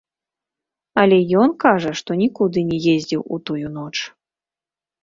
Але 1.01 1.19
ён 1.43 1.53
кажа, 1.65 1.91
што 2.01 2.11
нікуды 2.25 2.59
не 2.73 2.79
ездзіў 2.95 3.21
у 3.37 3.41
тую 3.51 3.65
ноч. 3.79 3.97